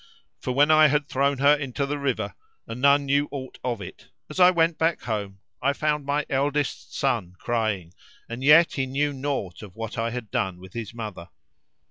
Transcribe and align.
For, 0.39 0.51
when 0.51 0.71
I 0.71 0.87
had 0.87 1.07
thrown 1.07 1.37
her 1.37 1.53
into 1.53 1.85
the 1.85 1.99
river 1.99 2.33
and 2.65 2.81
none 2.81 3.05
knew 3.05 3.27
aught 3.29 3.59
of 3.63 3.83
it, 3.83 4.07
as 4.31 4.39
I 4.39 4.49
went 4.49 4.79
back 4.79 5.03
home 5.03 5.41
I 5.61 5.73
found 5.73 6.07
my 6.07 6.25
eldest 6.27 6.95
son 6.97 7.35
crying 7.37 7.93
and 8.27 8.43
yet 8.43 8.73
he 8.73 8.87
knew 8.87 9.13
naught 9.13 9.61
of 9.61 9.75
what 9.75 9.99
I 9.99 10.09
had 10.09 10.31
done 10.31 10.57
with 10.59 10.73
his 10.73 10.91
mother. 10.91 11.29